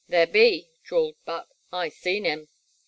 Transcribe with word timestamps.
'* 0.03 0.07
There 0.09 0.25
be," 0.25 0.71
drawled 0.83 1.17
Buck,'' 1.25 1.47
I 1.71 1.89
seen 1.89 2.25
him." 2.25 2.49